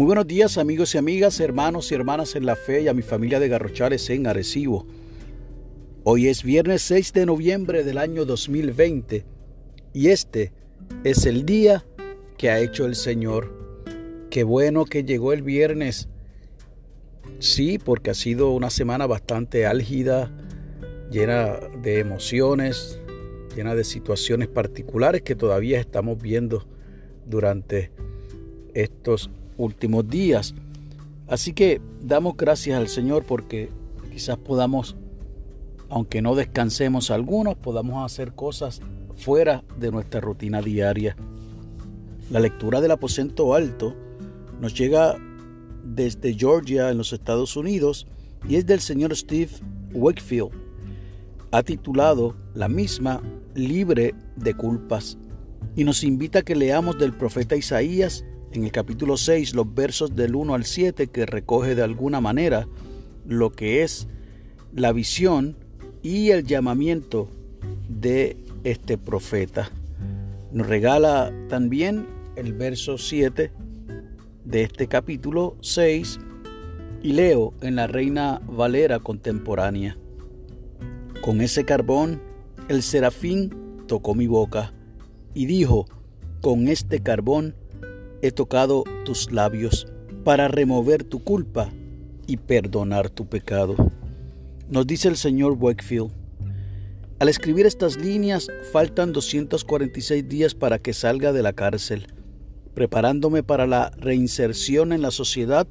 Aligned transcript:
Muy 0.00 0.06
buenos 0.06 0.26
días 0.26 0.56
amigos 0.56 0.94
y 0.94 0.98
amigas, 0.98 1.40
hermanos 1.40 1.92
y 1.92 1.94
hermanas 1.94 2.34
en 2.34 2.46
la 2.46 2.56
fe 2.56 2.80
y 2.80 2.88
a 2.88 2.94
mi 2.94 3.02
familia 3.02 3.38
de 3.38 3.48
Garrochales 3.48 4.08
en 4.08 4.26
Arecibo. 4.26 4.86
Hoy 6.04 6.28
es 6.28 6.42
viernes 6.42 6.80
6 6.80 7.12
de 7.12 7.26
noviembre 7.26 7.84
del 7.84 7.98
año 7.98 8.24
2020 8.24 9.26
y 9.92 10.08
este 10.08 10.54
es 11.04 11.26
el 11.26 11.44
día 11.44 11.84
que 12.38 12.48
ha 12.48 12.60
hecho 12.60 12.86
el 12.86 12.94
Señor. 12.94 13.52
Qué 14.30 14.42
bueno 14.42 14.86
que 14.86 15.04
llegó 15.04 15.34
el 15.34 15.42
viernes. 15.42 16.08
Sí, 17.38 17.76
porque 17.76 18.08
ha 18.08 18.14
sido 18.14 18.52
una 18.52 18.70
semana 18.70 19.06
bastante 19.06 19.66
álgida, 19.66 20.32
llena 21.10 21.58
de 21.82 21.98
emociones, 21.98 22.98
llena 23.54 23.74
de 23.74 23.84
situaciones 23.84 24.48
particulares 24.48 25.20
que 25.20 25.36
todavía 25.36 25.78
estamos 25.78 26.22
viendo 26.22 26.66
durante 27.26 27.90
estos 28.72 29.30
últimos 29.60 30.08
días. 30.08 30.54
Así 31.28 31.52
que 31.52 31.80
damos 32.02 32.36
gracias 32.36 32.78
al 32.78 32.88
Señor 32.88 33.24
porque 33.24 33.70
quizás 34.12 34.36
podamos, 34.38 34.96
aunque 35.88 36.22
no 36.22 36.34
descansemos 36.34 37.10
algunos, 37.10 37.56
podamos 37.56 38.04
hacer 38.04 38.34
cosas 38.34 38.80
fuera 39.14 39.62
de 39.78 39.90
nuestra 39.90 40.20
rutina 40.20 40.60
diaria. 40.62 41.16
La 42.30 42.40
lectura 42.40 42.80
del 42.80 42.92
aposento 42.92 43.54
alto 43.54 43.94
nos 44.60 44.74
llega 44.74 45.16
desde 45.84 46.34
Georgia 46.34 46.90
en 46.90 46.98
los 46.98 47.12
Estados 47.12 47.56
Unidos 47.56 48.06
y 48.48 48.56
es 48.56 48.66
del 48.66 48.80
señor 48.80 49.14
Steve 49.14 49.50
Wakefield. 49.92 50.50
Ha 51.52 51.62
titulado 51.62 52.36
la 52.54 52.68
misma 52.68 53.20
Libre 53.54 54.14
de 54.36 54.54
culpas 54.54 55.18
y 55.74 55.82
nos 55.82 56.04
invita 56.04 56.38
a 56.38 56.42
que 56.42 56.54
leamos 56.54 56.98
del 56.98 57.12
profeta 57.12 57.56
Isaías 57.56 58.24
en 58.52 58.64
el 58.64 58.72
capítulo 58.72 59.16
6 59.16 59.54
los 59.54 59.72
versos 59.74 60.16
del 60.16 60.34
1 60.34 60.54
al 60.54 60.64
7 60.64 61.06
que 61.06 61.26
recoge 61.26 61.74
de 61.74 61.82
alguna 61.82 62.20
manera 62.20 62.66
lo 63.26 63.52
que 63.52 63.82
es 63.82 64.08
la 64.74 64.92
visión 64.92 65.56
y 66.02 66.30
el 66.30 66.44
llamamiento 66.44 67.28
de 67.88 68.36
este 68.64 68.98
profeta. 68.98 69.70
Nos 70.52 70.66
regala 70.66 71.32
también 71.48 72.06
el 72.36 72.52
verso 72.52 72.98
7 72.98 73.52
de 74.44 74.62
este 74.62 74.88
capítulo 74.88 75.56
6 75.60 76.18
y 77.02 77.12
leo 77.12 77.54
en 77.60 77.76
la 77.76 77.86
Reina 77.86 78.40
Valera 78.46 78.98
contemporánea. 78.98 79.96
Con 81.20 81.40
ese 81.40 81.64
carbón 81.64 82.20
el 82.68 82.82
serafín 82.82 83.84
tocó 83.86 84.14
mi 84.14 84.26
boca 84.26 84.72
y 85.34 85.46
dijo, 85.46 85.86
con 86.40 86.68
este 86.68 87.00
carbón 87.00 87.54
he 88.22 88.32
tocado 88.32 88.84
tus 89.04 89.32
labios 89.32 89.86
para 90.24 90.48
remover 90.48 91.04
tu 91.04 91.22
culpa 91.24 91.70
y 92.26 92.36
perdonar 92.36 93.10
tu 93.10 93.26
pecado. 93.26 93.74
Nos 94.68 94.86
dice 94.86 95.08
el 95.08 95.16
señor 95.16 95.56
Wakefield. 95.58 96.12
Al 97.18 97.28
escribir 97.28 97.66
estas 97.66 97.96
líneas 97.96 98.48
faltan 98.72 99.12
246 99.12 100.28
días 100.28 100.54
para 100.54 100.78
que 100.78 100.92
salga 100.92 101.32
de 101.32 101.42
la 101.42 101.52
cárcel. 101.52 102.06
Preparándome 102.74 103.42
para 103.42 103.66
la 103.66 103.90
reinserción 103.98 104.92
en 104.92 105.02
la 105.02 105.10
sociedad, 105.10 105.66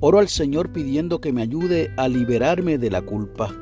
oro 0.00 0.18
al 0.18 0.28
Señor 0.28 0.72
pidiendo 0.72 1.20
que 1.20 1.32
me 1.32 1.42
ayude 1.42 1.92
a 1.96 2.08
liberarme 2.08 2.78
de 2.78 2.90
la 2.90 3.02
culpa. 3.02 3.54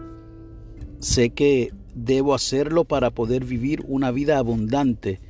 Sé 1.00 1.30
que 1.30 1.72
debo 1.94 2.32
hacerlo 2.32 2.84
para 2.84 3.10
poder 3.10 3.44
vivir 3.44 3.82
una 3.88 4.10
vida 4.12 4.38
abundante 4.38 5.20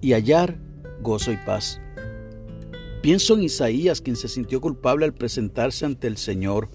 y 0.00 0.14
hallar 0.14 0.58
gozo 1.02 1.30
y 1.30 1.36
paz. 1.36 1.81
Pienso 3.02 3.34
en 3.34 3.42
Isaías, 3.42 4.00
quien 4.00 4.14
se 4.14 4.28
sintió 4.28 4.60
culpable 4.60 5.04
al 5.04 5.12
presentarse 5.12 5.84
ante 5.84 6.06
el 6.06 6.16
Señor. 6.16 6.68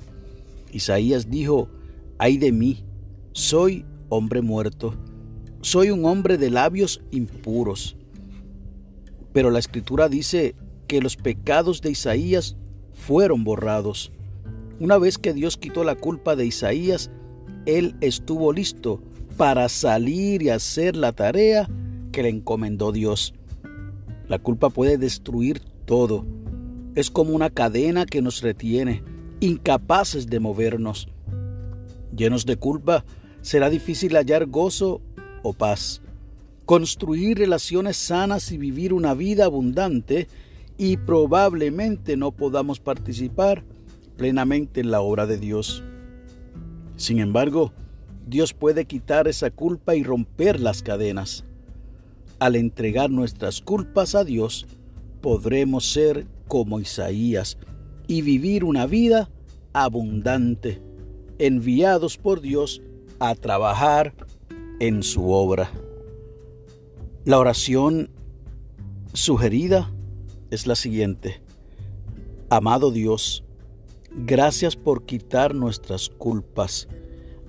Isaías 0.73 1.29
dijo, 1.29 1.69
ay 2.17 2.37
de 2.37 2.51
mí, 2.51 2.83
soy 3.31 3.85
hombre 4.09 4.41
muerto, 4.41 4.93
soy 5.61 5.89
un 5.89 6.03
hombre 6.03 6.37
de 6.37 6.49
labios 6.49 7.01
impuros. 7.11 7.95
Pero 9.31 9.51
la 9.51 9.59
escritura 9.59 10.09
dice 10.09 10.53
que 10.87 10.99
los 10.99 11.15
pecados 11.15 11.81
de 11.81 11.91
Isaías 11.91 12.57
fueron 12.91 13.45
borrados. 13.45 14.11
Una 14.81 14.97
vez 14.97 15.17
que 15.17 15.33
Dios 15.33 15.55
quitó 15.55 15.85
la 15.85 15.95
culpa 15.95 16.35
de 16.35 16.45
Isaías, 16.45 17.09
él 17.65 17.95
estuvo 18.01 18.51
listo 18.51 19.01
para 19.37 19.69
salir 19.69 20.43
y 20.43 20.49
hacer 20.49 20.97
la 20.97 21.13
tarea 21.13 21.69
que 22.11 22.23
le 22.23 22.29
encomendó 22.29 22.91
Dios. 22.91 23.33
La 24.27 24.39
culpa 24.39 24.69
puede 24.69 24.97
destruir 24.97 25.61
todo. 25.87 26.25
Es 26.93 27.09
como 27.09 27.31
una 27.31 27.49
cadena 27.49 28.05
que 28.05 28.21
nos 28.21 28.43
retiene, 28.43 29.03
incapaces 29.39 30.27
de 30.27 30.39
movernos. 30.39 31.07
Llenos 32.15 32.45
de 32.45 32.57
culpa, 32.57 33.05
será 33.41 33.71
difícil 33.71 34.15
hallar 34.15 34.45
gozo 34.45 35.01
o 35.41 35.53
paz, 35.53 36.01
construir 36.65 37.39
relaciones 37.39 37.97
sanas 37.97 38.51
y 38.51 38.57
vivir 38.57 38.93
una 38.93 39.15
vida 39.15 39.45
abundante 39.45 40.27
y 40.77 40.97
probablemente 40.97 42.17
no 42.17 42.31
podamos 42.31 42.79
participar 42.79 43.63
plenamente 44.17 44.81
en 44.81 44.91
la 44.91 45.01
obra 45.01 45.25
de 45.25 45.37
Dios. 45.37 45.83
Sin 46.97 47.19
embargo, 47.19 47.71
Dios 48.27 48.53
puede 48.53 48.85
quitar 48.85 49.27
esa 49.27 49.51
culpa 49.51 49.95
y 49.95 50.03
romper 50.03 50.59
las 50.59 50.83
cadenas. 50.83 51.45
Al 52.39 52.55
entregar 52.55 53.09
nuestras 53.09 53.61
culpas 53.61 54.15
a 54.15 54.25
Dios, 54.25 54.67
podremos 55.21 55.91
ser 55.91 56.27
como 56.47 56.79
Isaías 56.79 57.57
y 58.07 58.21
vivir 58.21 58.63
una 58.63 58.85
vida 58.85 59.29
abundante, 59.73 60.81
enviados 61.39 62.17
por 62.17 62.41
Dios 62.41 62.81
a 63.19 63.35
trabajar 63.35 64.13
en 64.79 65.03
su 65.03 65.31
obra. 65.31 65.71
La 67.25 67.39
oración 67.39 68.09
sugerida 69.13 69.91
es 70.49 70.67
la 70.67 70.75
siguiente. 70.75 71.41
Amado 72.49 72.91
Dios, 72.91 73.43
gracias 74.25 74.75
por 74.75 75.05
quitar 75.05 75.53
nuestras 75.53 76.09
culpas. 76.09 76.87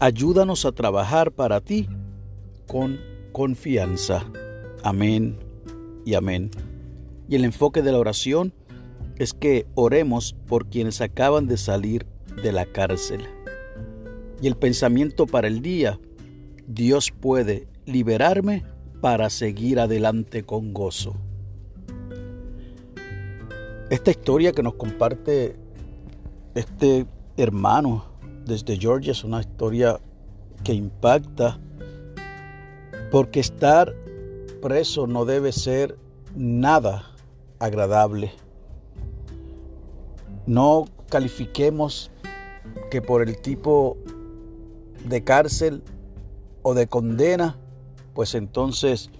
Ayúdanos 0.00 0.64
a 0.64 0.72
trabajar 0.72 1.32
para 1.32 1.60
ti 1.60 1.88
con 2.66 2.98
confianza. 3.32 4.24
Amén 4.82 5.38
y 6.04 6.14
amén. 6.14 6.50
Y 7.28 7.36
el 7.36 7.44
enfoque 7.44 7.82
de 7.82 7.92
la 7.92 7.98
oración 7.98 8.54
es 9.16 9.34
que 9.34 9.66
oremos 9.74 10.34
por 10.46 10.68
quienes 10.68 11.00
acaban 11.00 11.46
de 11.46 11.56
salir 11.56 12.06
de 12.42 12.52
la 12.52 12.64
cárcel. 12.64 13.26
Y 14.40 14.46
el 14.46 14.56
pensamiento 14.56 15.26
para 15.26 15.48
el 15.48 15.60
día, 15.60 15.98
Dios 16.66 17.10
puede 17.10 17.68
liberarme 17.84 18.64
para 19.00 19.28
seguir 19.30 19.78
adelante 19.80 20.44
con 20.44 20.72
gozo. 20.72 21.16
Esta 23.90 24.10
historia 24.10 24.52
que 24.52 24.62
nos 24.62 24.74
comparte 24.74 25.56
este 26.54 27.06
hermano 27.36 28.04
desde 28.44 28.76
Georgia 28.76 29.12
es 29.12 29.24
una 29.24 29.40
historia 29.40 30.00
que 30.64 30.72
impacta 30.72 31.58
porque 33.10 33.40
estar 33.40 33.94
preso 34.60 35.06
no 35.06 35.24
debe 35.24 35.52
ser 35.52 35.96
nada 36.34 37.14
agradable. 37.58 38.32
No 40.46 40.86
califiquemos 41.08 42.10
que 42.90 43.02
por 43.02 43.22
el 43.22 43.40
tipo 43.40 43.96
de 45.08 45.22
cárcel 45.24 45.82
o 46.62 46.74
de 46.74 46.86
condena, 46.86 47.56
pues 48.14 48.34
entonces 48.34 49.10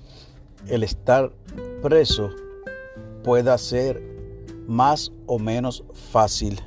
el 0.67 0.83
estar 0.83 1.33
preso 1.83 2.31
pueda 3.23 3.57
ser 3.59 4.03
más 4.67 5.13
o 5.27 5.39
menos 5.39 5.85
fácil. 5.93 6.61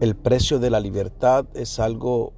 El 0.00 0.16
precio 0.16 0.58
de 0.58 0.70
la 0.70 0.80
libertad 0.80 1.46
es 1.54 1.78
algo 1.78 2.32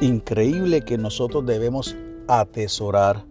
increíble 0.00 0.82
que 0.82 0.98
nosotros 0.98 1.46
debemos 1.46 1.96
atesorar. 2.26 3.24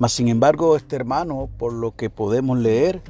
Mas 0.00 0.12
sin 0.12 0.28
embargo, 0.28 0.76
este 0.76 0.96
hermano, 0.96 1.50
por 1.58 1.74
lo 1.74 1.94
que 1.94 2.08
podemos 2.08 2.58
leer, 2.58 3.02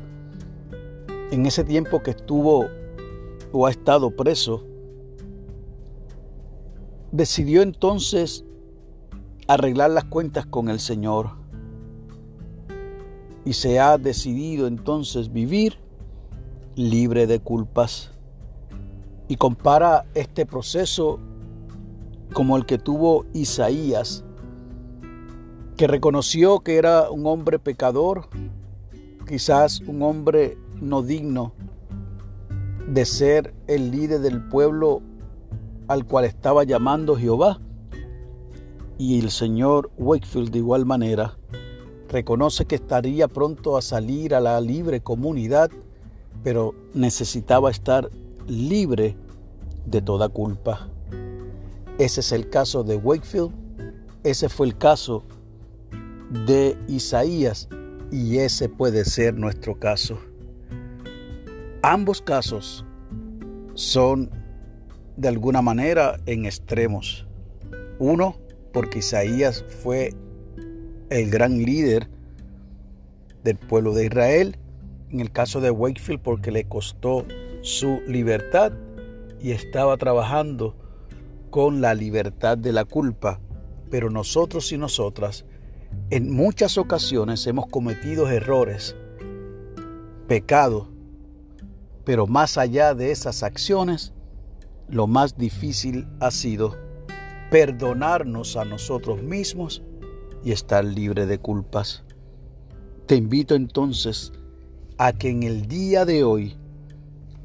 en 1.30 1.46
ese 1.46 1.62
tiempo 1.62 2.02
que 2.02 2.10
estuvo 2.10 2.66
o 3.52 3.66
ha 3.66 3.70
estado 3.70 4.10
preso, 4.10 4.64
decidió 7.12 7.62
entonces 7.62 8.44
arreglar 9.46 9.90
las 9.90 10.02
cuentas 10.02 10.46
con 10.46 10.68
el 10.68 10.80
Señor. 10.80 11.30
Y 13.44 13.52
se 13.52 13.78
ha 13.78 13.96
decidido 13.96 14.66
entonces 14.66 15.32
vivir 15.32 15.76
libre 16.74 17.28
de 17.28 17.38
culpas. 17.38 18.10
Y 19.28 19.36
compara 19.36 20.06
este 20.14 20.44
proceso 20.44 21.20
como 22.32 22.56
el 22.56 22.66
que 22.66 22.78
tuvo 22.78 23.26
Isaías 23.32 24.24
que 25.80 25.86
reconoció 25.86 26.60
que 26.60 26.76
era 26.76 27.10
un 27.10 27.24
hombre 27.24 27.58
pecador, 27.58 28.28
quizás 29.26 29.80
un 29.80 30.02
hombre 30.02 30.58
no 30.78 31.00
digno 31.00 31.54
de 32.86 33.06
ser 33.06 33.54
el 33.66 33.90
líder 33.90 34.20
del 34.20 34.46
pueblo 34.46 35.00
al 35.88 36.04
cual 36.04 36.26
estaba 36.26 36.64
llamando 36.64 37.16
Jehová. 37.16 37.62
Y 38.98 39.20
el 39.20 39.30
señor 39.30 39.90
Wakefield 39.96 40.50
de 40.50 40.58
igual 40.58 40.84
manera 40.84 41.38
reconoce 42.10 42.66
que 42.66 42.74
estaría 42.74 43.26
pronto 43.26 43.78
a 43.78 43.80
salir 43.80 44.34
a 44.34 44.40
la 44.40 44.60
libre 44.60 45.00
comunidad, 45.00 45.70
pero 46.44 46.74
necesitaba 46.92 47.70
estar 47.70 48.10
libre 48.46 49.16
de 49.86 50.02
toda 50.02 50.28
culpa. 50.28 50.90
Ese 51.96 52.20
es 52.20 52.32
el 52.32 52.50
caso 52.50 52.84
de 52.84 52.96
Wakefield, 52.98 53.50
ese 54.24 54.50
fue 54.50 54.66
el 54.66 54.76
caso 54.76 55.24
Isaías 56.88 57.68
y 58.10 58.38
ese 58.38 58.68
puede 58.68 59.04
ser 59.04 59.34
nuestro 59.34 59.78
caso. 59.78 60.18
Ambos 61.82 62.20
casos 62.20 62.84
son 63.74 64.30
de 65.16 65.28
alguna 65.28 65.62
manera 65.62 66.18
en 66.26 66.44
extremos. 66.44 67.26
Uno, 67.98 68.36
porque 68.72 69.00
Isaías 69.00 69.64
fue 69.82 70.14
el 71.10 71.30
gran 71.30 71.58
líder 71.58 72.08
del 73.42 73.56
pueblo 73.56 73.94
de 73.94 74.06
Israel, 74.06 74.56
en 75.10 75.20
el 75.20 75.32
caso 75.32 75.60
de 75.60 75.70
Wakefield 75.70 76.20
porque 76.20 76.52
le 76.52 76.64
costó 76.64 77.26
su 77.62 78.00
libertad 78.06 78.72
y 79.40 79.52
estaba 79.52 79.96
trabajando 79.96 80.76
con 81.50 81.80
la 81.80 81.94
libertad 81.94 82.56
de 82.56 82.72
la 82.72 82.84
culpa. 82.84 83.40
Pero 83.90 84.10
nosotros 84.10 84.70
y 84.72 84.78
nosotras 84.78 85.44
en 86.10 86.32
muchas 86.32 86.78
ocasiones 86.78 87.46
hemos 87.46 87.66
cometido 87.66 88.28
errores, 88.28 88.96
pecados, 90.26 90.88
pero 92.04 92.26
más 92.26 92.58
allá 92.58 92.94
de 92.94 93.10
esas 93.10 93.42
acciones, 93.42 94.12
lo 94.88 95.06
más 95.06 95.36
difícil 95.36 96.08
ha 96.18 96.30
sido 96.30 96.76
perdonarnos 97.50 98.56
a 98.56 98.64
nosotros 98.64 99.22
mismos 99.22 99.82
y 100.44 100.52
estar 100.52 100.84
libre 100.84 101.26
de 101.26 101.38
culpas. 101.38 102.04
Te 103.06 103.16
invito 103.16 103.54
entonces 103.54 104.32
a 104.98 105.12
que 105.12 105.30
en 105.30 105.42
el 105.42 105.66
día 105.66 106.04
de 106.04 106.24
hoy 106.24 106.56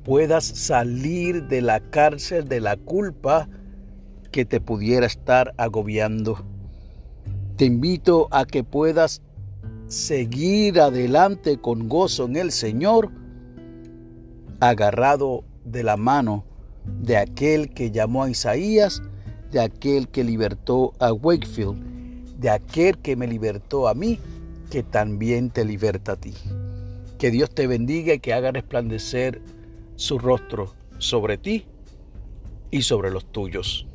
puedas 0.03 0.45
salir 0.45 1.47
de 1.47 1.61
la 1.61 1.79
cárcel 1.79 2.47
de 2.47 2.61
la 2.61 2.77
culpa 2.77 3.49
que 4.31 4.45
te 4.45 4.61
pudiera 4.61 5.05
estar 5.05 5.53
agobiando. 5.57 6.45
Te 7.57 7.63
invito 7.63 8.27
a 8.31 8.45
que 8.45 8.65
puedas 8.65 9.21
seguir 9.87 10.77
adelante 10.79 11.57
con 11.57 11.87
gozo 11.87 12.25
en 12.25 12.35
el 12.35 12.51
Señor, 12.51 13.11
agarrado 14.59 15.45
de 15.63 15.83
la 15.83 15.95
mano 15.95 16.43
de 17.01 17.15
aquel 17.15 17.73
que 17.73 17.91
llamó 17.91 18.23
a 18.23 18.29
Isaías, 18.29 19.01
de 19.51 19.61
aquel 19.61 20.09
que 20.09 20.25
libertó 20.25 20.91
a 20.99 21.13
Wakefield, 21.13 22.39
de 22.39 22.49
aquel 22.49 22.97
que 22.97 23.15
me 23.15 23.25
libertó 23.25 23.87
a 23.87 23.93
mí, 23.93 24.19
que 24.69 24.83
también 24.83 25.49
te 25.49 25.63
liberta 25.63 26.13
a 26.13 26.15
ti. 26.17 26.33
Que 27.17 27.31
Dios 27.31 27.49
te 27.51 27.67
bendiga 27.67 28.15
y 28.15 28.19
que 28.19 28.33
haga 28.33 28.51
resplandecer 28.51 29.41
su 29.95 30.19
rostro 30.19 30.73
sobre 30.97 31.37
ti 31.37 31.65
y 32.69 32.81
sobre 32.81 33.11
los 33.11 33.25
tuyos. 33.31 33.87